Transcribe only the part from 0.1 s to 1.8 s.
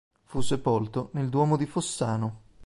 Fu sepolto nel duomo di